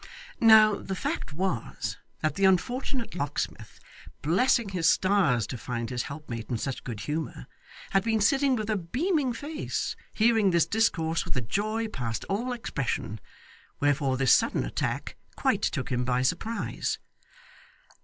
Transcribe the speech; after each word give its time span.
Now, 0.39 0.77
the 0.77 0.95
fact 0.95 1.31
was, 1.31 1.95
that 2.21 2.33
the 2.33 2.45
unfortunate 2.45 3.13
locksmith, 3.13 3.79
blessing 4.23 4.69
his 4.69 4.89
stars 4.89 5.45
to 5.45 5.59
find 5.59 5.91
his 5.91 6.01
helpmate 6.01 6.49
in 6.49 6.57
such 6.57 6.83
good 6.83 7.01
humour, 7.01 7.45
had 7.91 8.03
been 8.03 8.19
sitting 8.19 8.55
with 8.55 8.67
a 8.71 8.77
beaming 8.77 9.31
face, 9.31 9.95
hearing 10.11 10.49
this 10.49 10.65
discourse 10.65 11.23
with 11.23 11.35
a 11.37 11.41
joy 11.41 11.87
past 11.87 12.25
all 12.29 12.51
expression. 12.51 13.19
Wherefore 13.79 14.17
this 14.17 14.33
sudden 14.33 14.63
attack 14.65 15.17
quite 15.35 15.61
took 15.61 15.91
him 15.91 16.03
by 16.03 16.23
surprise. 16.23 16.97